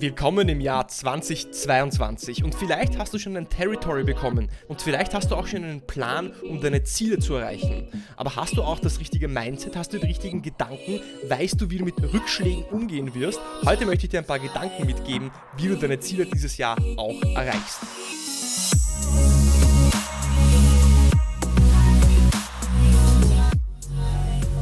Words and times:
Willkommen 0.00 0.48
im 0.48 0.60
Jahr 0.60 0.86
2022 0.86 2.44
und 2.44 2.54
vielleicht 2.54 2.96
hast 2.98 3.12
du 3.14 3.18
schon 3.18 3.36
ein 3.36 3.48
Territory 3.48 4.04
bekommen 4.04 4.48
und 4.68 4.80
vielleicht 4.80 5.12
hast 5.12 5.32
du 5.32 5.34
auch 5.34 5.48
schon 5.48 5.64
einen 5.64 5.80
Plan, 5.88 6.30
um 6.48 6.60
deine 6.60 6.84
Ziele 6.84 7.18
zu 7.18 7.34
erreichen. 7.34 7.88
Aber 8.16 8.36
hast 8.36 8.56
du 8.56 8.62
auch 8.62 8.78
das 8.78 9.00
richtige 9.00 9.26
Mindset, 9.26 9.74
hast 9.76 9.92
du 9.92 9.98
die 9.98 10.06
richtigen 10.06 10.40
Gedanken, 10.40 11.00
weißt 11.26 11.60
du, 11.60 11.70
wie 11.70 11.78
du 11.78 11.84
mit 11.84 12.00
Rückschlägen 12.00 12.62
umgehen 12.70 13.12
wirst? 13.16 13.40
Heute 13.64 13.86
möchte 13.86 14.06
ich 14.06 14.10
dir 14.10 14.18
ein 14.18 14.24
paar 14.24 14.38
Gedanken 14.38 14.86
mitgeben, 14.86 15.32
wie 15.56 15.66
du 15.66 15.76
deine 15.76 15.98
Ziele 15.98 16.26
dieses 16.26 16.56
Jahr 16.58 16.76
auch 16.96 17.20
erreichst. 17.34 17.80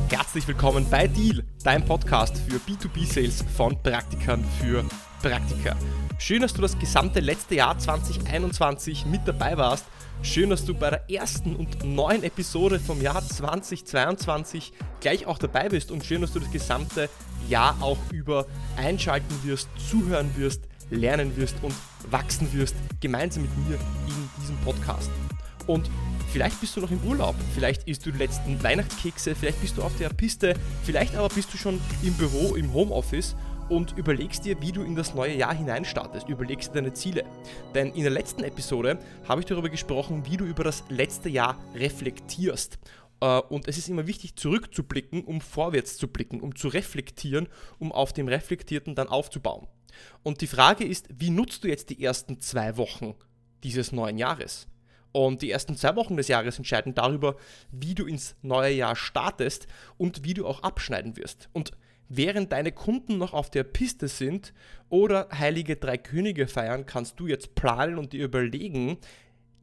Herzlich 0.09 0.49
willkommen 0.49 0.87
bei 0.91 1.09
Deal, 1.09 1.45
dein 1.63 1.85
Podcast 1.85 2.39
für 2.39 2.57
B2B-Sales 2.57 3.45
von 3.55 3.83
Praktikern 3.83 4.43
für 4.61 4.83
Praktika. 5.23 5.77
Schön, 6.19 6.43
dass 6.43 6.55
du 6.55 6.63
das 6.63 6.79
gesamte 6.79 7.21
letzte 7.21 7.57
Jahr 7.57 7.79
2021 7.79 9.07
mit 9.07 9.23
dabei 9.27 9.57
warst. 9.57 9.85
Schön, 10.23 10.51
dass 10.51 10.65
du 10.65 10.75
bei 10.75 10.91
der 10.91 11.11
ersten 11.11 11.55
und 11.57 11.85
neuen 11.85 12.23
Episode 12.23 12.81
vom 12.81 13.03
Jahr 13.03 13.27
2022 13.27 14.73
gleich 15.01 15.27
auch 15.27 15.39
dabei 15.39 15.69
bist 15.69 15.91
und 15.91 16.05
schön, 16.05 16.23
dass 16.23 16.33
du 16.33 16.41
das 16.41 16.51
gesamte 16.51 17.09
Jahr 17.49 17.77
auch 17.81 17.99
über 18.13 18.47
einschalten 18.77 19.35
wirst, 19.45 19.69
zuhören 19.91 20.31
wirst, 20.37 20.63
lernen 20.91 21.37
wirst 21.37 21.57
und 21.63 21.75
wachsen 22.11 22.53
wirst, 22.53 22.75
gemeinsam 23.01 23.43
mit 23.43 23.57
mir 23.69 23.75
in 23.75 24.31
diesem 24.41 24.57
Podcast. 24.59 25.11
Und 25.67 25.91
vielleicht 26.33 26.61
bist 26.61 26.77
du 26.77 26.81
noch 26.81 26.91
im 26.91 27.01
Urlaub, 27.05 27.35
vielleicht 27.55 27.85
isst 27.85 28.07
du 28.07 28.11
die 28.11 28.19
letzten 28.19 28.63
Weihnachtskekse, 28.63 29.35
vielleicht 29.35 29.61
bist 29.61 29.77
du 29.77 29.83
auf 29.83 29.97
der 29.99 30.09
Piste, 30.11 30.55
vielleicht 30.85 31.15
aber 31.17 31.29
bist 31.29 31.53
du 31.53 31.59
schon 31.59 31.81
im 32.03 32.15
Büro, 32.15 32.55
im 32.55 32.73
Homeoffice 32.73 33.37
und 33.69 33.97
überlegst 33.97 34.45
dir, 34.45 34.61
wie 34.61 34.73
du 34.73 34.83
in 34.83 34.95
das 34.95 35.15
neue 35.15 35.37
Jahr 35.37 35.55
hineinstartest. 35.55 36.29
Überlegst 36.29 36.71
dir 36.71 36.75
deine 36.75 36.93
Ziele. 36.93 37.25
Denn 37.75 37.93
in 37.93 38.03
der 38.03 38.13
letzten 38.13 38.45
Episode 38.45 38.99
habe 39.29 39.41
ich 39.41 39.47
darüber 39.47 39.69
gesprochen, 39.69 40.25
wie 40.27 40.37
du 40.37 40.45
über 40.45 40.65
das 40.65 40.85
letzte 40.89 41.29
Jahr 41.29 41.59
reflektierst. 41.75 42.79
Äh, 43.21 43.41
und 43.41 43.69
es 43.69 43.79
ist 43.79 43.89
immer 43.89 44.07
wichtig, 44.07 44.37
zurückzublicken, 44.37 45.25
um 45.25 45.41
vorwärts 45.41 45.97
zu 45.97 46.09
blicken, 46.09 46.41
um 46.41 46.55
zu 46.55 46.69
reflektieren, 46.69 47.49
um 47.79 47.93
auf 47.93 48.13
dem 48.13 48.29
Reflektierten 48.29 48.95
dann 48.95 49.09
aufzubauen. 49.09 49.67
Und 50.23 50.41
die 50.41 50.47
Frage 50.47 50.85
ist, 50.85 51.09
wie 51.11 51.31
nutzt 51.31 51.65
du 51.65 51.69
jetzt 51.69 51.91
die 51.91 52.03
ersten 52.03 52.41
zwei 52.41 52.77
Wochen 52.77 53.15
dieses 53.65 53.93
neuen 53.93 54.19
Jahres? 54.19 54.69
Und 55.13 55.41
die 55.41 55.51
ersten 55.51 55.77
zwei 55.77 55.97
Wochen 55.97 56.19
des 56.19 56.29
Jahres 56.29 56.59
entscheiden 56.59 56.95
darüber, 56.95 57.37
wie 57.71 57.95
du 57.95 58.05
ins 58.05 58.37
neue 58.43 58.75
Jahr 58.75 58.95
startest 58.97 59.67
und 59.97 60.25
wie 60.25 60.35
du 60.35 60.47
auch 60.47 60.63
abschneiden 60.63 61.17
wirst. 61.17 61.49
Und 61.55 61.73
während 62.09 62.53
deine 62.53 62.73
Kunden 62.73 63.19
noch 63.19 63.33
auf 63.33 63.51
der 63.51 63.65
Piste 63.65 64.09
sind 64.09 64.53
oder 64.89 65.29
Heilige 65.33 65.77
Drei 65.77 65.99
Könige 65.99 66.47
feiern, 66.47 66.87
kannst 66.87 67.19
du 67.19 67.27
jetzt 67.27 67.55
planen 67.55 67.99
und 67.99 68.13
dir 68.13 68.25
überlegen, 68.25 68.99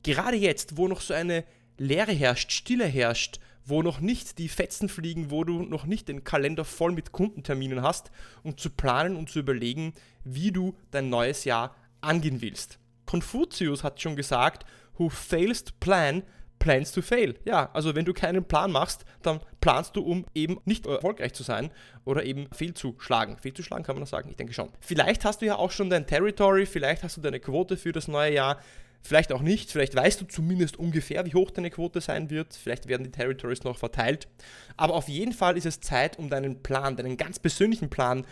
gerade 0.03 0.37
jetzt, 0.37 0.77
wo 0.77 0.87
noch 0.87 1.01
so 1.01 1.13
eine 1.13 1.45
Leere 1.77 2.11
herrscht, 2.11 2.51
Stille 2.51 2.85
herrscht, 2.85 3.39
wo 3.65 3.81
noch 3.81 4.01
nicht 4.01 4.37
die 4.39 4.49
Fetzen 4.49 4.89
fliegen, 4.89 5.31
wo 5.31 5.43
du 5.43 5.63
noch 5.63 5.85
nicht 5.85 6.09
den 6.09 6.23
Kalender 6.23 6.65
voll 6.65 6.91
mit 6.91 7.13
Kundenterminen 7.13 7.81
hast, 7.81 8.11
um 8.43 8.57
zu 8.57 8.69
planen 8.69 9.15
und 9.15 9.29
zu 9.29 9.39
überlegen, 9.39 9.93
wie 10.25 10.51
du 10.51 10.75
dein 10.91 11.09
neues 11.09 11.45
Jahr 11.45 11.75
angehen 12.01 12.41
willst. 12.41 12.77
Konfuzius 13.05 13.83
hat 13.83 14.01
schon 14.01 14.15
gesagt, 14.15 14.65
who 14.97 15.09
fails 15.09 15.63
to 15.63 15.73
plan 15.79 16.23
plans 16.63 16.93
to 16.93 17.01
fail. 17.01 17.35
Ja, 17.45 17.69
also 17.73 17.93
wenn 17.93 18.05
du 18.05 18.13
keinen 18.13 18.45
Plan 18.45 18.71
machst, 18.71 19.05
dann 19.21 19.41
planst 19.63 19.95
du, 19.95 20.01
um 20.01 20.25
eben 20.35 20.59
nicht 20.65 20.85
erfolgreich 20.85 21.31
zu 21.33 21.41
sein 21.41 21.71
oder 22.03 22.25
eben 22.25 22.49
fehlzuschlagen. 22.51 23.37
Fehlzuschlagen 23.37 23.85
kann 23.85 23.95
man 23.95 24.01
das 24.01 24.09
sagen? 24.09 24.29
Ich 24.29 24.35
denke 24.35 24.51
schon. 24.51 24.67
Vielleicht 24.81 25.23
hast 25.23 25.41
du 25.41 25.45
ja 25.45 25.55
auch 25.55 25.71
schon 25.71 25.89
dein 25.89 26.05
Territory, 26.05 26.65
vielleicht 26.65 27.01
hast 27.01 27.15
du 27.15 27.21
deine 27.21 27.39
Quote 27.39 27.77
für 27.77 27.93
das 27.93 28.09
neue 28.09 28.33
Jahr. 28.33 28.59
Vielleicht 29.03 29.31
auch 29.31 29.41
nicht, 29.41 29.71
vielleicht 29.71 29.95
weißt 29.95 30.19
du 30.19 30.25
zumindest 30.25 30.77
ungefähr, 30.77 31.25
wie 31.25 31.33
hoch 31.33 31.49
deine 31.49 31.69
Quote 31.69 32.01
sein 32.01 32.29
wird. 32.29 32.53
Vielleicht 32.53 32.89
werden 32.89 33.05
die 33.05 33.11
Territories 33.11 33.63
noch 33.63 33.77
verteilt. 33.77 34.27
Aber 34.75 34.95
auf 34.95 35.07
jeden 35.07 35.31
Fall 35.31 35.55
ist 35.55 35.65
es 35.65 35.79
Zeit, 35.79 36.19
um 36.19 36.29
deinen 36.29 36.61
Plan, 36.61 36.97
deinen 36.97 37.15
ganz 37.15 37.39
persönlichen 37.39 37.89
Plan, 37.89 38.27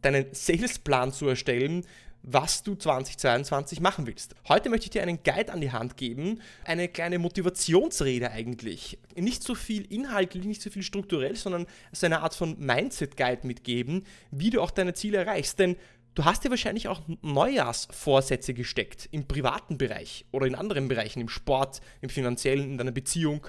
deinen 0.00 0.26
Salesplan 0.32 1.12
zu 1.12 1.28
erstellen, 1.28 1.86
was 2.22 2.62
du 2.62 2.74
2022 2.74 3.80
machen 3.80 4.06
willst. 4.06 4.34
Heute 4.48 4.70
möchte 4.70 4.84
ich 4.84 4.90
dir 4.90 5.02
einen 5.02 5.22
Guide 5.22 5.52
an 5.52 5.60
die 5.60 5.72
Hand 5.72 5.96
geben, 5.96 6.40
eine 6.64 6.88
kleine 6.88 7.18
Motivationsrede 7.18 8.30
eigentlich. 8.30 8.98
Nicht 9.16 9.42
so 9.42 9.54
viel 9.54 9.84
inhaltlich, 9.92 10.44
nicht 10.44 10.62
so 10.62 10.70
viel 10.70 10.82
strukturell, 10.82 11.36
sondern 11.36 11.66
so 11.92 12.06
eine 12.06 12.20
Art 12.20 12.34
von 12.34 12.58
Mindset-Guide 12.58 13.46
mitgeben, 13.46 14.04
wie 14.30 14.50
du 14.50 14.60
auch 14.60 14.70
deine 14.70 14.94
Ziele 14.94 15.18
erreichst. 15.18 15.58
Denn 15.58 15.76
du 16.14 16.24
hast 16.24 16.44
dir 16.44 16.50
wahrscheinlich 16.50 16.88
auch 16.88 17.02
Neujahrsvorsätze 17.22 18.54
gesteckt 18.54 19.08
im 19.10 19.26
privaten 19.26 19.78
Bereich 19.78 20.24
oder 20.30 20.46
in 20.46 20.54
anderen 20.54 20.88
Bereichen, 20.88 21.20
im 21.20 21.28
Sport, 21.28 21.80
im 22.00 22.08
finanziellen, 22.08 22.72
in 22.72 22.78
deiner 22.78 22.92
Beziehung, 22.92 23.46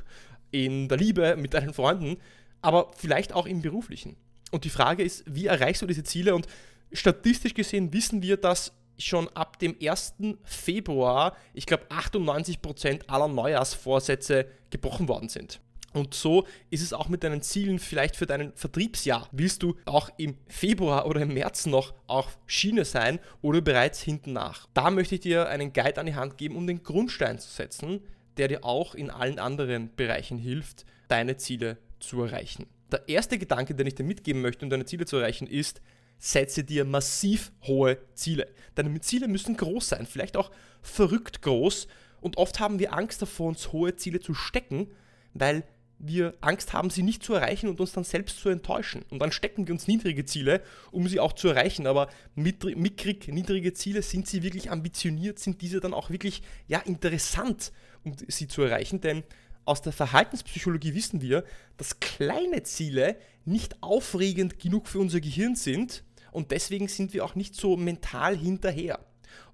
in 0.51 0.87
der 0.87 0.97
Liebe 0.97 1.35
mit 1.35 1.53
deinen 1.53 1.73
Freunden, 1.73 2.17
aber 2.61 2.91
vielleicht 2.95 3.33
auch 3.33 3.45
im 3.45 3.61
beruflichen. 3.61 4.15
Und 4.51 4.65
die 4.65 4.69
Frage 4.69 5.03
ist, 5.03 5.23
wie 5.27 5.47
erreichst 5.47 5.81
du 5.81 5.87
diese 5.87 6.03
Ziele 6.03 6.35
und 6.35 6.47
statistisch 6.93 7.53
gesehen 7.53 7.93
wissen 7.93 8.21
wir, 8.21 8.37
dass 8.37 8.73
schon 8.97 9.27
ab 9.29 9.59
dem 9.59 9.75
1. 9.81 10.15
Februar, 10.43 11.35
ich 11.53 11.65
glaube, 11.65 11.85
98% 11.89 13.07
aller 13.07 13.27
Neujahrsvorsätze 13.27 14.45
gebrochen 14.69 15.07
worden 15.07 15.29
sind. 15.29 15.59
Und 15.93 16.15
so 16.15 16.47
ist 16.71 16.81
es 16.81 16.91
auch 16.91 17.07
mit 17.07 17.23
deinen 17.23 17.41
Zielen 17.43 17.77
vielleicht 17.77 18.15
für 18.15 18.25
dein 18.25 18.51
Vertriebsjahr. 18.55 19.29
Willst 19.31 19.61
du 19.61 19.75
auch 19.85 20.09
im 20.17 20.37
Februar 20.47 21.05
oder 21.05 21.21
im 21.21 21.33
März 21.33 21.67
noch 21.67 21.93
auf 22.07 22.39
Schiene 22.47 22.83
sein 22.83 23.19
oder 23.41 23.61
bereits 23.61 24.01
hinten 24.01 24.33
nach? 24.33 24.67
Da 24.73 24.89
möchte 24.89 25.15
ich 25.15 25.21
dir 25.21 25.47
einen 25.47 25.71
Guide 25.71 25.99
an 25.99 26.07
die 26.07 26.15
Hand 26.15 26.37
geben, 26.37 26.55
um 26.55 26.65
den 26.65 26.81
Grundstein 26.81 27.37
zu 27.37 27.49
setzen, 27.49 28.01
der 28.37 28.47
dir 28.47 28.65
auch 28.65 28.95
in 28.95 29.11
allen 29.11 29.37
anderen 29.37 29.95
Bereichen 29.95 30.39
hilft, 30.39 30.85
deine 31.07 31.37
Ziele 31.37 31.77
zu 31.99 32.23
erreichen. 32.23 32.65
Der 32.91 33.07
erste 33.07 33.37
Gedanke, 33.37 33.75
den 33.75 33.87
ich 33.87 33.95
dir 33.95 34.03
mitgeben 34.03 34.41
möchte, 34.41 34.65
um 34.65 34.71
deine 34.71 34.85
Ziele 34.85 35.05
zu 35.05 35.17
erreichen, 35.17 35.47
ist, 35.47 35.81
setze 36.17 36.63
dir 36.63 36.85
massiv 36.85 37.51
hohe 37.63 37.97
Ziele. 38.13 38.47
Deine 38.75 38.99
Ziele 39.01 39.27
müssen 39.27 39.57
groß 39.57 39.89
sein, 39.89 40.05
vielleicht 40.05 40.37
auch 40.37 40.51
verrückt 40.81 41.41
groß. 41.41 41.87
Und 42.21 42.37
oft 42.37 42.59
haben 42.59 42.79
wir 42.79 42.93
Angst 42.93 43.21
davor, 43.21 43.49
uns 43.49 43.71
hohe 43.73 43.95
Ziele 43.95 44.19
zu 44.19 44.33
stecken, 44.33 44.87
weil 45.33 45.63
wir 46.05 46.33
Angst 46.41 46.73
haben, 46.73 46.89
sie 46.89 47.03
nicht 47.03 47.23
zu 47.23 47.33
erreichen 47.33 47.69
und 47.69 47.79
uns 47.79 47.93
dann 47.93 48.03
selbst 48.03 48.39
zu 48.39 48.49
enttäuschen. 48.49 49.05
Und 49.09 49.19
dann 49.19 49.31
stecken 49.31 49.67
wir 49.67 49.73
uns 49.73 49.87
niedrige 49.87 50.25
Ziele, 50.25 50.61
um 50.91 51.07
sie 51.07 51.19
auch 51.19 51.33
zu 51.33 51.47
erreichen. 51.47 51.87
Aber 51.87 52.09
mickrig 52.35 53.27
niedrige 53.29 53.73
Ziele, 53.73 54.01
sind 54.01 54.27
sie 54.27 54.43
wirklich 54.43 54.69
ambitioniert? 54.69 55.39
Sind 55.39 55.61
diese 55.61 55.79
dann 55.79 55.93
auch 55.93 56.09
wirklich 56.09 56.43
ja, 56.67 56.79
interessant, 56.79 57.71
um 58.03 58.15
sie 58.27 58.47
zu 58.47 58.63
erreichen? 58.63 58.99
Denn 58.99 59.23
aus 59.65 59.81
der 59.81 59.93
Verhaltenspsychologie 59.93 60.93
wissen 60.93 61.21
wir, 61.21 61.43
dass 61.77 61.99
kleine 61.99 62.63
Ziele 62.63 63.17
nicht 63.45 63.81
aufregend 63.81 64.59
genug 64.59 64.87
für 64.87 64.99
unser 64.99 65.21
Gehirn 65.21 65.55
sind, 65.55 66.03
und 66.31 66.49
deswegen 66.51 66.87
sind 66.87 67.13
wir 67.13 67.23
auch 67.23 67.35
nicht 67.35 67.55
so 67.55 67.77
mental 67.77 68.35
hinterher. 68.35 69.05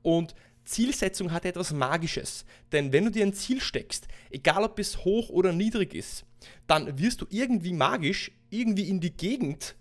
Und 0.01 0.33
Zielsetzung 0.63 1.31
hat 1.31 1.45
etwas 1.45 1.73
Magisches, 1.73 2.45
denn 2.71 2.93
wenn 2.93 3.05
du 3.05 3.11
dir 3.11 3.25
ein 3.25 3.33
Ziel 3.33 3.59
steckst, 3.59 4.07
egal 4.29 4.63
ob 4.63 4.79
es 4.79 5.03
hoch 5.03 5.29
oder 5.29 5.51
niedrig 5.51 5.93
ist, 5.93 6.25
dann 6.67 6.99
wirst 6.99 7.21
du 7.21 7.25
irgendwie 7.29 7.73
magisch 7.73 8.31
irgendwie 8.49 8.87
in 8.87 9.01
die 9.01 9.11
Gegend 9.11 9.75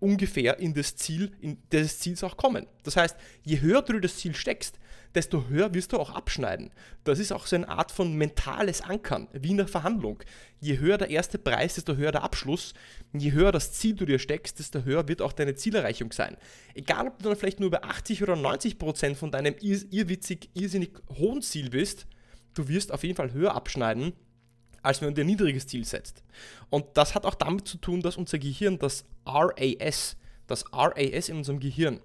ungefähr 0.00 0.58
in 0.58 0.74
das 0.74 0.96
Ziel, 0.96 1.30
in 1.40 1.58
des 1.70 2.00
Ziels 2.00 2.24
auch 2.24 2.36
kommen. 2.36 2.66
Das 2.82 2.96
heißt, 2.96 3.16
je 3.44 3.60
höher 3.60 3.82
du 3.82 4.00
das 4.00 4.16
Ziel 4.16 4.34
steckst, 4.34 4.78
desto 5.14 5.48
höher 5.48 5.74
wirst 5.74 5.92
du 5.92 5.98
auch 5.98 6.10
abschneiden. 6.10 6.70
Das 7.04 7.18
ist 7.18 7.32
auch 7.32 7.46
so 7.46 7.56
eine 7.56 7.68
Art 7.68 7.90
von 7.90 8.14
mentales 8.14 8.80
Ankern, 8.80 9.28
wie 9.32 9.50
in 9.50 9.56
der 9.56 9.68
Verhandlung. 9.68 10.22
Je 10.60 10.78
höher 10.78 10.98
der 10.98 11.10
erste 11.10 11.38
Preis, 11.38 11.74
desto 11.74 11.96
höher 11.96 12.12
der 12.12 12.22
Abschluss. 12.22 12.74
Je 13.12 13.32
höher 13.32 13.52
das 13.52 13.72
Ziel 13.72 13.94
du 13.96 14.04
dir 14.04 14.18
steckst, 14.18 14.58
desto 14.58 14.84
höher 14.84 15.08
wird 15.08 15.22
auch 15.22 15.32
deine 15.32 15.54
Zielerreichung 15.54 16.12
sein. 16.12 16.36
Egal, 16.74 17.08
ob 17.08 17.18
du 17.18 17.28
dann 17.28 17.36
vielleicht 17.36 17.60
nur 17.60 17.70
bei 17.70 17.82
80 17.82 18.22
oder 18.22 18.36
90 18.36 18.78
Prozent 18.78 19.16
von 19.16 19.30
deinem 19.30 19.54
irrwitzig, 19.60 20.50
irrsinnig 20.54 20.92
hohen 21.18 21.42
Ziel 21.42 21.70
bist, 21.70 22.06
du 22.54 22.68
wirst 22.68 22.92
auf 22.92 23.02
jeden 23.02 23.16
Fall 23.16 23.32
höher 23.32 23.54
abschneiden, 23.54 24.12
als 24.82 25.00
wenn 25.00 25.08
du 25.08 25.14
dir 25.14 25.24
ein 25.24 25.26
niedriges 25.26 25.66
Ziel 25.66 25.84
setzt. 25.84 26.22
Und 26.70 26.86
das 26.94 27.14
hat 27.14 27.26
auch 27.26 27.34
damit 27.34 27.66
zu 27.66 27.78
tun, 27.78 28.00
dass 28.00 28.16
unser 28.16 28.38
Gehirn, 28.38 28.78
das 28.78 29.04
RAS, 29.26 30.16
das 30.46 30.64
RAS 30.72 31.28
in 31.28 31.36
unserem 31.36 31.60
Gehirn, 31.60 32.00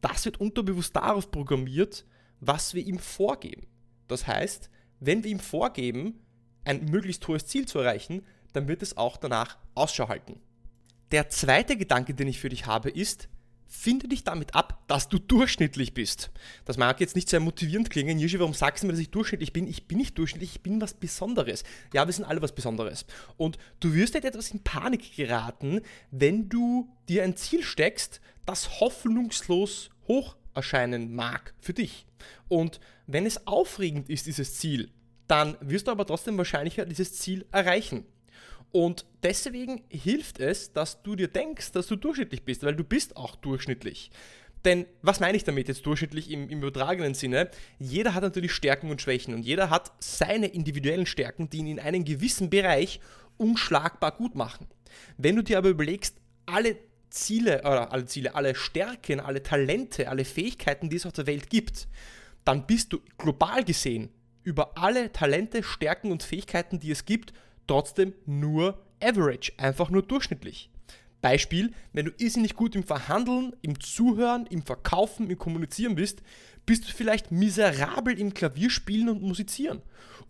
das 0.00 0.24
wird 0.24 0.40
unterbewusst 0.40 0.94
darauf 0.94 1.30
programmiert, 1.30 2.04
was 2.42 2.74
wir 2.74 2.84
ihm 2.84 2.98
vorgeben. 2.98 3.66
Das 4.08 4.26
heißt, 4.26 4.68
wenn 5.00 5.24
wir 5.24 5.30
ihm 5.30 5.40
vorgeben, 5.40 6.20
ein 6.64 6.84
möglichst 6.86 7.26
hohes 7.28 7.46
Ziel 7.46 7.66
zu 7.66 7.78
erreichen, 7.78 8.26
dann 8.52 8.68
wird 8.68 8.82
es 8.82 8.96
auch 8.96 9.16
danach 9.16 9.56
Ausschau 9.74 10.08
halten. 10.08 10.40
Der 11.12 11.28
zweite 11.28 11.76
Gedanke, 11.76 12.14
den 12.14 12.28
ich 12.28 12.40
für 12.40 12.48
dich 12.48 12.66
habe, 12.66 12.90
ist, 12.90 13.28
finde 13.68 14.08
dich 14.08 14.24
damit 14.24 14.54
ab, 14.54 14.82
dass 14.86 15.08
du 15.08 15.18
durchschnittlich 15.18 15.94
bist. 15.94 16.30
Das 16.64 16.76
mag 16.76 17.00
jetzt 17.00 17.16
nicht 17.16 17.30
sehr 17.30 17.40
motivierend 17.40 17.90
klingen. 17.90 18.18
Jishi, 18.18 18.38
warum 18.38 18.54
sagst 18.54 18.82
du 18.82 18.86
mir, 18.86 18.92
dass 18.92 19.00
ich 19.00 19.10
durchschnittlich 19.10 19.52
bin? 19.52 19.66
Ich 19.66 19.88
bin 19.88 19.98
nicht 19.98 20.18
durchschnittlich, 20.18 20.56
ich 20.56 20.62
bin 20.62 20.80
was 20.80 20.94
Besonderes. 20.94 21.64
Ja, 21.94 22.06
wir 22.06 22.12
sind 22.12 22.24
alle 22.24 22.42
was 22.42 22.54
Besonderes. 22.54 23.06
Und 23.36 23.56
du 23.80 23.94
wirst 23.94 24.14
halt 24.14 24.24
etwas 24.24 24.50
in 24.50 24.62
Panik 24.62 25.16
geraten, 25.16 25.80
wenn 26.10 26.48
du 26.48 26.90
dir 27.08 27.22
ein 27.22 27.36
Ziel 27.36 27.62
steckst, 27.62 28.20
das 28.44 28.80
hoffnungslos 28.80 29.90
hoch 30.08 30.36
erscheinen 30.54 31.14
mag 31.14 31.54
für 31.60 31.72
dich. 31.72 32.06
Und 32.48 32.80
wenn 33.06 33.26
es 33.26 33.46
aufregend 33.46 34.08
ist, 34.08 34.26
dieses 34.26 34.58
Ziel, 34.58 34.90
dann 35.26 35.56
wirst 35.60 35.86
du 35.86 35.90
aber 35.90 36.06
trotzdem 36.06 36.36
wahrscheinlicher 36.38 36.84
dieses 36.84 37.14
Ziel 37.14 37.46
erreichen. 37.52 38.04
Und 38.70 39.04
deswegen 39.22 39.82
hilft 39.88 40.40
es, 40.40 40.72
dass 40.72 41.02
du 41.02 41.14
dir 41.14 41.28
denkst, 41.28 41.72
dass 41.72 41.86
du 41.86 41.96
durchschnittlich 41.96 42.44
bist, 42.44 42.62
weil 42.62 42.74
du 42.74 42.84
bist 42.84 43.16
auch 43.16 43.36
durchschnittlich. 43.36 44.10
Denn 44.64 44.86
was 45.02 45.20
meine 45.20 45.36
ich 45.36 45.44
damit 45.44 45.68
jetzt 45.68 45.84
durchschnittlich 45.84 46.30
im, 46.30 46.48
im, 46.48 46.60
übertragenen 46.60 47.14
Sinne? 47.14 47.50
Jeder 47.78 48.14
hat 48.14 48.22
natürlich 48.22 48.52
Stärken 48.52 48.90
und 48.90 49.02
Schwächen 49.02 49.34
und 49.34 49.42
jeder 49.42 49.70
hat 49.70 49.92
seine 49.98 50.46
individuellen 50.46 51.06
Stärken, 51.06 51.50
die 51.50 51.58
ihn 51.58 51.66
in 51.66 51.80
einem 51.80 52.04
gewissen 52.04 52.48
Bereich 52.48 53.00
unschlagbar 53.36 54.12
gut 54.12 54.34
machen. 54.34 54.68
Wenn 55.18 55.36
du 55.36 55.42
dir 55.42 55.58
aber 55.58 55.68
überlegst, 55.68 56.16
alle 56.46 56.76
Ziele, 57.12 57.60
oder 57.60 57.92
alle 57.92 58.06
Ziele, 58.06 58.34
alle 58.34 58.54
Stärken, 58.54 59.20
alle 59.20 59.42
Talente, 59.42 60.08
alle 60.08 60.24
Fähigkeiten, 60.24 60.88
die 60.88 60.96
es 60.96 61.06
auf 61.06 61.12
der 61.12 61.26
Welt 61.26 61.50
gibt, 61.50 61.86
dann 62.44 62.66
bist 62.66 62.92
du 62.92 63.00
global 63.18 63.64
gesehen 63.64 64.10
über 64.42 64.76
alle 64.76 65.12
Talente, 65.12 65.62
Stärken 65.62 66.10
und 66.10 66.22
Fähigkeiten, 66.22 66.80
die 66.80 66.90
es 66.90 67.04
gibt, 67.04 67.32
trotzdem 67.66 68.14
nur 68.26 68.82
average, 69.00 69.52
einfach 69.58 69.90
nur 69.90 70.02
durchschnittlich. 70.02 70.71
Beispiel, 71.22 71.72
wenn 71.94 72.04
du 72.04 72.12
irrsinnig 72.18 72.54
gut 72.54 72.74
im 72.74 72.84
Verhandeln, 72.84 73.56
im 73.62 73.80
Zuhören, 73.80 74.46
im 74.46 74.62
Verkaufen, 74.62 75.30
im 75.30 75.38
Kommunizieren 75.38 75.94
bist, 75.94 76.22
bist 76.66 76.86
du 76.86 76.92
vielleicht 76.92 77.32
miserabel 77.32 78.18
im 78.18 78.34
Klavierspielen 78.34 79.08
und 79.08 79.22
Musizieren. 79.22 79.80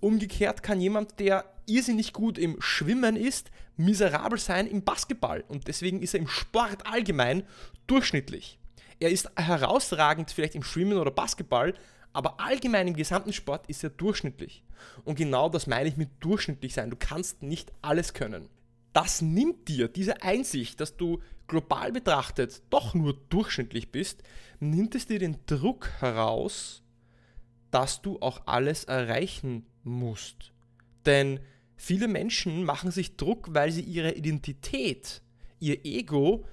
Umgekehrt 0.01 0.63
kann 0.63 0.81
jemand, 0.81 1.19
der 1.19 1.45
irrsinnig 1.67 2.13
gut 2.13 2.39
im 2.39 2.61
Schwimmen 2.61 3.17
ist, 3.17 3.51
miserabel 3.77 4.39
sein 4.39 4.67
im 4.67 4.85
Basketball 4.85 5.45
und 5.49 5.67
deswegen 5.67 6.03
ist 6.03 6.15
er 6.15 6.21
im 6.21 6.29
Sport 6.29 6.87
allgemein 6.87 7.43
durchschnittlich. 7.87 8.59
Er 9.01 9.11
ist 9.11 9.31
herausragend 9.37 10.31
vielleicht 10.31 10.55
im 10.55 10.63
Schwimmen 10.63 10.99
oder 10.99 11.11
Basketball, 11.11 11.75
aber 12.13 12.39
allgemein 12.41 12.89
im 12.89 12.95
gesamten 12.95 13.33
Sport 13.33 13.67
ist 13.69 13.83
er 13.83 13.91
durchschnittlich. 13.91 14.63
Und 15.05 15.17
genau 15.17 15.49
das 15.49 15.67
meine 15.67 15.89
ich 15.89 15.97
mit 15.97 16.11
durchschnittlich 16.21 16.75
sein. 16.75 16.91
Du 16.91 16.97
kannst 16.97 17.43
nicht 17.43 17.73
alles 17.81 18.13
können. 18.13 18.49
Das 18.93 19.23
nimmt 19.23 19.69
dir, 19.69 19.89
diese 19.89 20.23
Einsicht, 20.23 20.81
dass 20.81 20.97
du 20.97 21.21
global 21.47 21.93
betrachtet 21.93 22.63
doch 22.71 22.95
nur 22.95 23.15
durchschnittlich 23.29 23.91
bist, 23.91 24.23
nimmt 24.61 24.95
es 24.95 25.07
dir 25.07 25.19
den 25.19 25.39
Druck 25.47 25.89
heraus, 26.01 26.83
dass 27.71 28.03
du 28.03 28.21
auch 28.21 28.47
alles 28.47 28.85
erreichen 28.85 29.67
musst. 29.83 30.53
Denn 31.07 31.41
viele 31.77 32.07
Menschen 32.07 32.65
machen 32.65 32.91
sich 32.91 33.17
Druck, 33.17 33.49
weil 33.55 33.73
sie 33.73 33.83
ihre 33.83 34.13
Identität, 34.13 35.23
ihr 35.59 35.85
Ego 35.85 36.45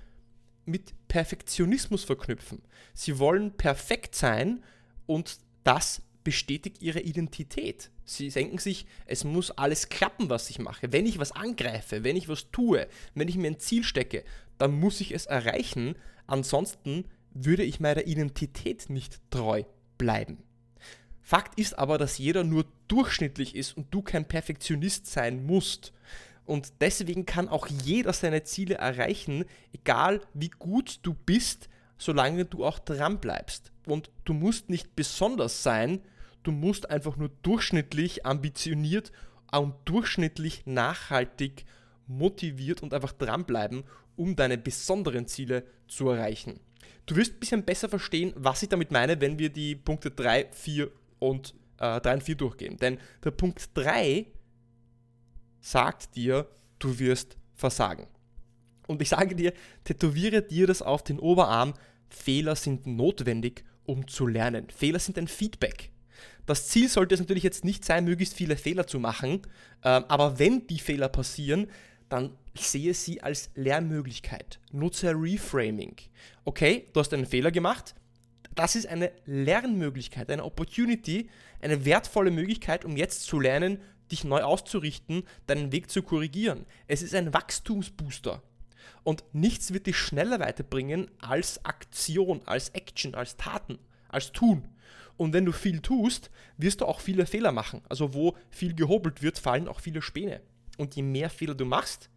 mit 0.66 0.94
Perfektionismus 1.08 2.04
verknüpfen. 2.04 2.62
Sie 2.94 3.20
wollen 3.20 3.58
perfekt 3.58 4.16
sein 4.16 4.64
und 5.08 5.40
das 5.64 6.02
bestätigt 6.24 6.82
ihre 6.82 7.00
Identität. 7.00 7.92
Sie 8.06 8.30
denken 8.30 8.58
sich, 8.58 8.86
es 9.06 9.24
muss 9.24 9.52
alles 9.52 9.90
klappen, 9.90 10.30
was 10.30 10.50
ich 10.50 10.60
mache. 10.60 10.92
Wenn 10.92 11.06
ich 11.06 11.20
was 11.20 11.32
angreife, 11.32 12.04
wenn 12.04 12.16
ich 12.16 12.28
was 12.28 12.52
tue, 12.52 12.88
wenn 13.14 13.28
ich 13.28 13.38
mir 13.38 13.48
ein 13.48 13.60
Ziel 13.60 13.84
stecke, 13.84 14.24
dann 14.58 14.72
muss 14.72 15.02
ich 15.02 15.12
es 15.12 15.26
erreichen. 15.26 15.96
Ansonsten 16.28 17.06
würde 17.34 17.64
ich 17.64 17.80
meiner 17.80 18.06
Identität 18.06 18.90
nicht 18.90 19.20
treu 19.30 19.64
bleiben. 19.98 20.44
Fakt 21.22 21.60
ist 21.60 21.78
aber, 21.78 21.98
dass 21.98 22.18
jeder 22.18 22.44
nur 22.44 22.66
durchschnittlich 22.88 23.56
ist 23.56 23.78
und 23.78 23.94
du 23.94 24.02
kein 24.02 24.28
Perfektionist 24.28 25.06
sein 25.06 25.46
musst. 25.46 25.94
Und 26.46 26.74
deswegen 26.82 27.28
kann 27.28 27.48
auch 27.48 27.68
jeder 27.68 28.14
seine 28.14 28.44
Ziele 28.44 28.76
erreichen, 28.76 29.46
egal 29.72 30.22
wie 30.34 30.50
gut 30.50 31.00
du 31.04 31.14
bist, 31.14 31.70
solange 32.00 32.46
du 32.46 32.66
auch 32.66 32.80
dran 32.80 33.20
bleibst. 33.20 33.72
Und 33.92 34.12
du 34.26 34.34
musst 34.34 34.70
nicht 34.70 34.96
besonders 34.96 35.64
sein, 35.64 36.02
du 36.44 36.52
musst 36.52 36.90
einfach 36.90 37.18
nur 37.18 37.30
durchschnittlich 37.42 38.26
ambitioniert 38.26 39.12
und 39.52 39.76
durchschnittlich 39.86 40.66
nachhaltig 40.66 41.66
motiviert 42.08 42.84
und 42.84 42.94
einfach 42.94 43.14
dranbleiben, 43.14 43.84
um 44.16 44.36
deine 44.36 44.58
besonderen 44.58 45.28
Ziele 45.28 45.64
zu 45.88 46.10
erreichen. 46.10 46.60
Du 47.06 47.16
wirst 47.16 47.34
ein 47.34 47.40
bisschen 47.40 47.64
besser 47.64 47.90
verstehen, 47.90 48.34
was 48.36 48.62
ich 48.62 48.70
damit 48.70 48.92
meine, 48.92 49.20
wenn 49.22 49.40
wir 49.40 49.50
die 49.50 49.76
Punkte 49.76 50.12
3, 50.12 50.50
4 50.52 50.92
und 51.20 51.56
äh, 51.80 52.00
3 52.00 52.14
und 52.16 52.24
4 52.24 52.36
durchgehen. 52.36 52.78
Denn 52.78 53.00
der 53.24 53.32
Punkt 53.32 53.70
3 53.76 54.28
sagt 55.60 56.16
dir, 56.16 56.48
du 56.80 57.00
wirst 57.00 57.38
versagen. 57.56 58.08
Und 58.88 59.02
ich 59.02 59.10
sage 59.10 59.36
dir, 59.36 59.54
tätowiere 59.84 60.42
dir 60.42 60.68
das 60.68 60.82
auf 60.82 61.04
den 61.04 61.20
Oberarm. 61.20 61.74
Fehler 62.10 62.56
sind 62.56 62.88
notwendig, 62.88 63.64
um 63.90 64.08
zu 64.08 64.28
lernen. 64.28 64.68
Fehler 64.70 65.00
sind 65.00 65.18
ein 65.18 65.28
Feedback. 65.28 65.92
Das 66.46 66.68
Ziel 66.68 66.90
sollte 66.90 67.16
es 67.16 67.20
natürlich 67.20 67.44
jetzt 67.44 67.66
nicht 67.66 67.84
sein, 67.84 68.06
möglichst 68.06 68.36
viele 68.36 68.56
Fehler 68.56 68.88
zu 68.88 69.00
machen, 69.00 69.42
ähm, 69.84 70.06
aber 70.08 70.40
wenn 70.40 70.68
die 70.68 70.80
Fehler 70.80 71.10
passieren, 71.10 71.68
dann 72.08 72.36
sehe 72.56 72.94
sie 72.94 73.22
als 73.22 73.50
Lernmöglichkeit. 73.56 74.60
Nutze 74.72 75.14
Reframing. 75.16 75.96
Okay, 76.46 76.88
du 76.94 77.00
hast 77.00 77.14
einen 77.14 77.26
Fehler 77.26 77.52
gemacht. 77.52 77.96
Das 78.56 78.76
ist 78.76 78.88
eine 78.88 79.12
Lernmöglichkeit, 79.26 80.30
eine 80.30 80.44
Opportunity, 80.44 81.30
eine 81.62 81.86
wertvolle 81.86 82.32
Möglichkeit, 82.32 82.84
um 82.86 82.98
jetzt 82.98 83.24
zu 83.24 83.40
lernen, 83.40 83.80
dich 84.12 84.24
neu 84.24 84.42
auszurichten, 84.42 85.24
deinen 85.46 85.72
Weg 85.72 85.90
zu 85.90 86.02
korrigieren. 86.02 86.66
Es 86.88 87.02
ist 87.02 87.14
ein 87.14 87.34
Wachstumsbooster. 87.34 88.42
Und 89.04 89.24
nichts 89.34 89.74
wird 89.74 89.88
dich 89.88 89.98
schneller 89.98 90.40
weiterbringen 90.40 91.10
als 91.20 91.64
Aktion, 91.66 92.42
als 92.46 92.70
Action, 92.70 93.16
als 93.16 93.38
Taten, 93.38 93.80
als 94.08 94.32
Tun. 94.32 94.68
Und 95.18 95.34
wenn 95.34 95.46
du 95.46 95.52
viel 95.52 95.82
tust, 95.82 96.32
wirst 96.58 96.82
du 96.82 96.86
auch 96.86 97.00
viele 97.00 97.26
Fehler 97.26 97.52
machen. 97.52 97.82
Also 97.90 98.14
wo 98.14 98.36
viel 98.50 98.74
gehobelt 98.74 99.22
wird, 99.22 99.38
fallen 99.38 99.68
auch 99.68 99.82
viele 99.82 100.02
Späne. 100.02 100.42
Und 100.78 100.96
je 100.96 101.04
mehr 101.04 101.30
Fehler 101.30 101.56
du 101.56 101.66
machst, 101.66 102.10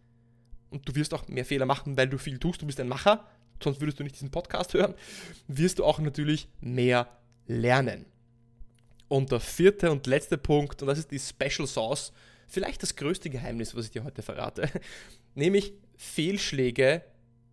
und 0.73 0.89
du 0.89 0.95
wirst 0.95 1.13
auch 1.13 1.27
mehr 1.27 1.45
Fehler 1.45 1.67
machen, 1.67 1.95
weil 1.95 2.09
du 2.09 2.17
viel 2.17 2.39
tust, 2.39 2.61
du 2.61 2.65
bist 2.65 2.79
ein 2.79 2.87
Macher, 2.87 3.25
sonst 3.63 3.79
würdest 3.79 3.99
du 3.99 4.03
nicht 4.03 4.15
diesen 4.15 4.31
Podcast 4.31 4.73
hören, 4.73 4.95
wirst 5.47 5.79
du 5.79 5.85
auch 5.85 5.99
natürlich 5.99 6.47
mehr 6.59 7.07
lernen. 7.45 8.05
Und 9.07 9.31
der 9.31 9.39
vierte 9.39 9.91
und 9.91 10.07
letzte 10.07 10.37
Punkt, 10.37 10.81
und 10.81 10.87
das 10.87 10.97
ist 10.97 11.11
die 11.11 11.19
Special 11.19 11.67
Sauce, 11.67 12.11
vielleicht 12.47 12.81
das 12.81 12.95
größte 12.95 13.29
Geheimnis, 13.29 13.75
was 13.75 13.85
ich 13.85 13.91
dir 13.91 14.03
heute 14.03 14.23
verrate, 14.23 14.67
nämlich 15.35 15.73
Fehlschläge 15.97 17.03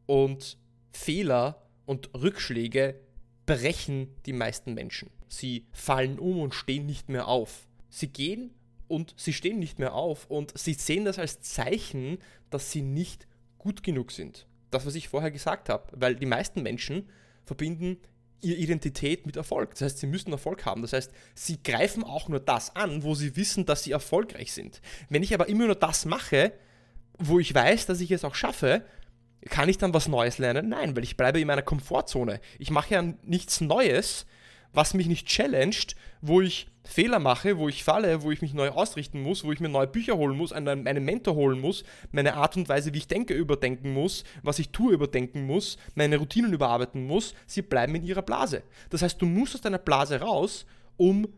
und 0.07 0.59
Fehler 0.93 1.63
und 1.87 2.11
Rückschläge 2.15 3.01
brechen 3.47 4.15
die 4.27 4.33
meisten 4.33 4.75
Menschen. 4.75 5.11
Sie 5.29 5.67
fallen 5.73 6.19
um 6.19 6.41
und 6.41 6.55
stehen 6.55 6.87
nicht 6.87 7.09
mehr 7.09 7.29
auf. 7.29 7.69
Sie 7.89 8.09
gehen 8.09 8.55
und 8.89 9.15
sie 9.17 9.33
stehen 9.33 9.59
nicht 9.59 9.79
mehr 9.79 9.95
auf 9.95 10.27
und 10.27 10.57
sie 10.59 10.75
sehen 10.75 11.05
das 11.05 11.19
als 11.19 11.41
Zeichen, 11.41 12.19
dass 12.51 12.71
sie 12.73 12.83
nicht 12.83 13.27
gut 13.59 13.83
genug 13.83 14.13
sind. 14.13 14.47
Das, 14.71 14.87
was 14.87 14.95
ich 14.95 15.09
vorher 15.09 15.31
gesagt 15.31 15.69
habe, 15.69 15.87
weil 15.93 16.17
die 16.17 16.27
meisten 16.27 16.63
Menschen 16.63 17.09
verbinden 17.45 17.99
ihre 18.43 18.57
Identität 18.57 19.27
mit 19.27 19.37
Erfolg. 19.37 19.71
Das 19.71 19.83
heißt, 19.83 19.99
sie 19.99 20.07
müssen 20.07 20.33
Erfolg 20.33 20.65
haben. 20.65 20.83
Das 20.83 20.93
heißt, 20.93 21.13
sie 21.35 21.63
greifen 21.63 22.05
auch 22.05 22.29
nur 22.29 22.41
das 22.41 22.75
an, 22.75 23.03
wo 23.03 23.15
sie 23.15 23.37
wissen, 23.37 23.67
dass 23.67 23.85
sie 23.85 23.93
erfolgreich 23.93 24.53
sind. 24.53 24.81
Wenn 25.09 25.23
ich 25.23 25.35
aber 25.35 25.49
immer 25.49 25.67
nur 25.67 25.75
das 25.75 26.05
mache, 26.05 26.53
wo 27.21 27.39
ich 27.39 27.55
weiß, 27.55 27.87
dass 27.87 28.01
ich 28.01 28.11
es 28.11 28.25
auch 28.25 28.35
schaffe, 28.35 28.83
kann 29.49 29.69
ich 29.69 29.79
dann 29.79 29.95
was 29.95 30.09
Neues 30.09 30.39
lernen? 30.39 30.69
Nein, 30.69 30.97
weil 30.97 31.05
ich 31.05 31.17
bleibe 31.17 31.41
in 31.41 31.47
meiner 31.47 31.63
Komfortzone. 31.63 32.41
Ich 32.59 32.71
mache 32.71 32.95
ja 32.95 33.03
nichts 33.23 33.61
Neues, 33.61 34.27
was 34.73 34.95
mich 34.95 35.07
nicht 35.07 35.27
challenged, 35.27 35.97
wo 36.21 36.41
ich 36.41 36.69
Fehler 36.85 37.19
mache, 37.19 37.59
wo 37.59 37.69
ich 37.69 37.85
falle, 37.85 38.23
wo 38.23 38.31
ich 38.31 38.43
mich 38.43 38.55
neu 38.55 38.71
ausrichten 38.71 39.23
muss, 39.23 39.45
wo 39.45 39.53
ich 39.53 39.61
mir 39.61 39.69
neue 39.69 39.87
Bücher 39.87 40.17
holen 40.17 40.37
muss, 40.37 40.53
einen, 40.53 40.87
einen 40.87 41.05
Mentor 41.05 41.35
holen 41.35 41.61
muss, 41.61 41.85
meine 42.11 42.35
Art 42.35 42.57
und 42.57 42.69
Weise, 42.69 42.95
wie 42.95 42.99
ich 42.99 43.09
denke, 43.09 43.35
überdenken 43.35 43.93
muss, 43.93 44.25
was 44.43 44.59
ich 44.59 44.71
tue, 44.71 44.93
überdenken 44.93 45.47
muss, 45.47 45.77
meine 45.95 46.17
Routinen 46.19 46.53
überarbeiten 46.53 47.07
muss, 47.07 47.35
sie 47.47 47.63
bleiben 47.63 47.95
in 47.95 48.05
ihrer 48.05 48.23
Blase. 48.23 48.63
Das 48.91 49.03
heißt, 49.03 49.21
du 49.21 49.27
musst 49.27 49.55
aus 49.55 49.61
deiner 49.61 49.79
Blase 49.79 50.21
raus, 50.21 50.67
um 50.97 51.29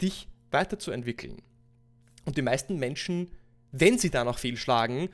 dich 0.00 0.28
weiterzuentwickeln. 0.50 1.42
Und 2.24 2.36
die 2.36 2.42
meisten 2.42 2.78
Menschen 2.78 3.30
wenn 3.72 3.98
sie 3.98 4.10
dann 4.10 4.28
auch 4.28 4.38
fehlschlagen, 4.38 5.08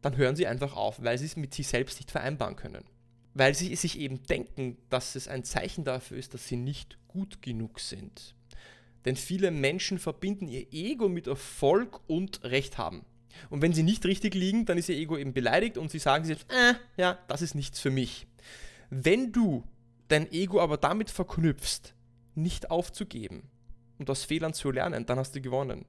dann 0.00 0.16
hören 0.16 0.36
sie 0.36 0.46
einfach 0.46 0.74
auf, 0.74 1.02
weil 1.02 1.18
sie 1.18 1.26
es 1.26 1.36
mit 1.36 1.54
sich 1.54 1.68
selbst 1.68 1.98
nicht 1.98 2.10
vereinbaren 2.10 2.56
können. 2.56 2.84
Weil 3.34 3.54
sie 3.54 3.74
sich 3.76 3.98
eben 3.98 4.22
denken, 4.24 4.76
dass 4.90 5.14
es 5.14 5.28
ein 5.28 5.44
Zeichen 5.44 5.84
dafür 5.84 6.18
ist, 6.18 6.34
dass 6.34 6.48
sie 6.48 6.56
nicht 6.56 6.98
gut 7.08 7.40
genug 7.40 7.80
sind. 7.80 8.34
Denn 9.04 9.16
viele 9.16 9.50
Menschen 9.50 9.98
verbinden 9.98 10.48
ihr 10.48 10.66
Ego 10.72 11.08
mit 11.08 11.26
Erfolg 11.26 12.00
und 12.08 12.44
Recht 12.44 12.78
haben. 12.78 13.04
Und 13.48 13.62
wenn 13.62 13.72
sie 13.72 13.82
nicht 13.82 14.04
richtig 14.04 14.34
liegen, 14.34 14.66
dann 14.66 14.76
ist 14.76 14.88
ihr 14.88 14.96
Ego 14.96 15.16
eben 15.16 15.32
beleidigt 15.32 15.78
und 15.78 15.90
sie 15.90 15.98
sagen 15.98 16.24
sich, 16.24 16.38
äh, 16.48 16.74
ja, 16.96 17.18
das 17.28 17.40
ist 17.40 17.54
nichts 17.54 17.80
für 17.80 17.90
mich. 17.90 18.26
Wenn 18.90 19.32
du 19.32 19.64
dein 20.08 20.30
Ego 20.30 20.60
aber 20.60 20.76
damit 20.76 21.10
verknüpfst, 21.10 21.94
nicht 22.34 22.70
aufzugeben 22.70 23.48
und 23.98 24.10
aus 24.10 24.24
Fehlern 24.24 24.54
zu 24.54 24.70
lernen, 24.70 25.06
dann 25.06 25.18
hast 25.18 25.34
du 25.34 25.40
gewonnen. 25.40 25.84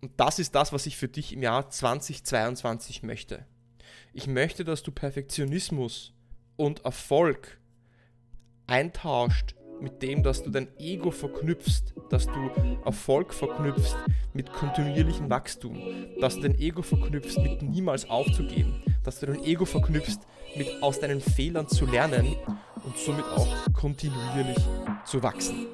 Und 0.00 0.12
das 0.16 0.38
ist 0.38 0.54
das, 0.54 0.72
was 0.72 0.86
ich 0.86 0.96
für 0.96 1.08
dich 1.08 1.32
im 1.32 1.42
Jahr 1.42 1.70
2022 1.70 3.02
möchte. 3.02 3.44
Ich 4.12 4.26
möchte, 4.26 4.64
dass 4.64 4.82
du 4.82 4.92
Perfektionismus 4.92 6.12
und 6.56 6.84
Erfolg 6.84 7.58
eintauscht 8.66 9.54
mit 9.80 10.02
dem, 10.02 10.22
dass 10.22 10.42
du 10.42 10.50
dein 10.50 10.68
Ego 10.78 11.10
verknüpfst, 11.10 11.94
dass 12.10 12.26
du 12.26 12.50
Erfolg 12.84 13.32
verknüpfst 13.32 13.96
mit 14.32 14.52
kontinuierlichem 14.52 15.30
Wachstum, 15.30 15.80
dass 16.20 16.36
du 16.36 16.42
dein 16.42 16.58
Ego 16.58 16.82
verknüpfst 16.82 17.38
mit 17.38 17.62
niemals 17.62 18.08
aufzugeben, 18.08 18.82
dass 19.04 19.20
du 19.20 19.26
dein 19.26 19.44
Ego 19.44 19.64
verknüpfst 19.64 20.20
mit 20.56 20.82
aus 20.82 21.00
deinen 21.00 21.20
Fehlern 21.20 21.68
zu 21.68 21.86
lernen 21.86 22.34
und 22.84 22.96
somit 22.98 23.24
auch 23.24 23.48
kontinuierlich 23.72 24.58
zu 25.04 25.22
wachsen. 25.22 25.66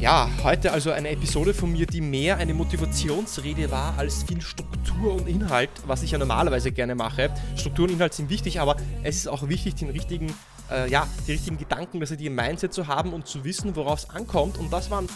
Ja, 0.00 0.30
heute 0.42 0.72
also 0.72 0.92
eine 0.92 1.10
Episode 1.10 1.52
von 1.52 1.70
mir, 1.70 1.84
die 1.84 2.00
mehr 2.00 2.38
eine 2.38 2.54
Motivationsrede 2.54 3.70
war 3.70 3.98
als 3.98 4.22
viel 4.22 4.40
Struktur 4.40 5.12
und 5.12 5.28
Inhalt, 5.28 5.68
was 5.86 6.02
ich 6.02 6.12
ja 6.12 6.18
normalerweise 6.18 6.72
gerne 6.72 6.94
mache. 6.94 7.28
Struktur 7.54 7.84
und 7.84 7.92
Inhalt 7.92 8.14
sind 8.14 8.30
wichtig, 8.30 8.60
aber 8.60 8.76
es 9.02 9.16
ist 9.16 9.26
auch 9.26 9.46
wichtig, 9.48 9.74
den 9.74 9.90
richtigen, 9.90 10.32
äh, 10.70 10.90
ja, 10.90 11.06
die 11.26 11.32
richtigen 11.32 11.58
Gedanken, 11.58 12.00
also 12.00 12.16
die 12.16 12.30
Mindset 12.30 12.72
zu 12.72 12.86
haben 12.86 13.12
und 13.12 13.26
zu 13.26 13.44
wissen, 13.44 13.76
worauf 13.76 13.98
es 13.98 14.08
ankommt. 14.08 14.56
Und 14.56 14.72
das 14.72 14.90
waren 14.90 15.06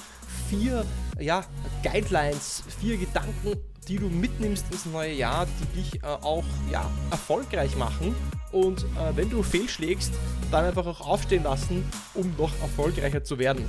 vier 0.50 0.84
ja, 1.18 1.46
Guidelines, 1.82 2.62
vier 2.78 2.98
Gedanken, 2.98 3.54
die 3.88 3.96
du 3.96 4.10
mitnimmst 4.10 4.66
ins 4.70 4.84
neue 4.84 5.14
Jahr, 5.14 5.46
die 5.46 5.80
dich 5.80 6.02
äh, 6.02 6.06
auch 6.06 6.44
ja, 6.70 6.84
erfolgreich 7.10 7.74
machen. 7.76 8.14
Und 8.52 8.82
äh, 8.82 9.16
wenn 9.16 9.30
du 9.30 9.42
fehlschlägst, 9.42 10.12
dann 10.50 10.66
einfach 10.66 10.86
auch 10.86 11.00
aufstehen 11.00 11.44
lassen, 11.44 11.90
um 12.12 12.34
noch 12.36 12.52
erfolgreicher 12.60 13.24
zu 13.24 13.38
werden. 13.38 13.64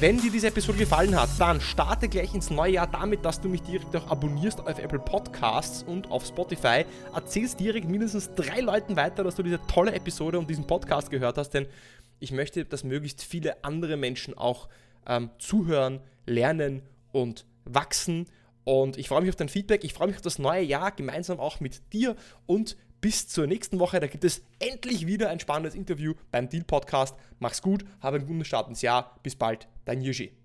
Wenn 0.00 0.18
dir 0.18 0.30
diese 0.30 0.46
Episode 0.46 0.78
gefallen 0.78 1.14
hat, 1.14 1.28
dann 1.38 1.60
starte 1.60 2.08
gleich 2.08 2.32
ins 2.32 2.48
neue 2.48 2.72
Jahr 2.72 2.86
damit, 2.86 3.22
dass 3.22 3.38
du 3.38 3.50
mich 3.50 3.60
direkt 3.60 3.94
auch 3.94 4.06
abonnierst 4.06 4.58
auf 4.58 4.78
Apple 4.78 4.98
Podcasts 4.98 5.82
und 5.82 6.10
auf 6.10 6.24
Spotify. 6.24 6.86
Erzählst 7.14 7.60
direkt 7.60 7.86
mindestens 7.86 8.30
drei 8.34 8.60
Leuten 8.60 8.96
weiter, 8.96 9.22
dass 9.24 9.34
du 9.34 9.42
diese 9.42 9.60
tolle 9.66 9.92
Episode 9.92 10.38
und 10.38 10.48
diesen 10.48 10.66
Podcast 10.66 11.10
gehört 11.10 11.36
hast, 11.36 11.50
denn 11.50 11.66
ich 12.18 12.32
möchte, 12.32 12.64
dass 12.64 12.82
möglichst 12.82 13.22
viele 13.22 13.62
andere 13.62 13.98
Menschen 13.98 14.32
auch 14.38 14.70
ähm, 15.06 15.28
zuhören, 15.38 16.00
lernen 16.24 16.80
und 17.12 17.44
wachsen. 17.66 18.24
Und 18.64 18.96
ich 18.96 19.06
freue 19.06 19.20
mich 19.20 19.28
auf 19.28 19.36
dein 19.36 19.50
Feedback. 19.50 19.84
Ich 19.84 19.92
freue 19.92 20.06
mich 20.06 20.16
auf 20.16 20.22
das 20.22 20.38
neue 20.38 20.62
Jahr 20.62 20.92
gemeinsam 20.92 21.38
auch 21.38 21.60
mit 21.60 21.92
dir 21.92 22.16
und 22.46 22.74
bis 23.00 23.28
zur 23.28 23.46
nächsten 23.46 23.78
Woche. 23.78 24.00
Da 24.00 24.06
gibt 24.06 24.24
es 24.24 24.42
endlich 24.58 25.06
wieder 25.06 25.30
ein 25.30 25.40
spannendes 25.40 25.74
Interview 25.74 26.14
beim 26.30 26.48
Deal 26.48 26.64
Podcast. 26.64 27.16
Mach's 27.38 27.62
gut, 27.62 27.84
habe 28.00 28.18
einen 28.18 28.26
guten 28.26 28.44
Start 28.44 28.68
ins 28.68 28.82
Jahr. 28.82 29.18
Bis 29.22 29.36
bald, 29.36 29.68
dein 29.84 30.02
Yuji. 30.02 30.39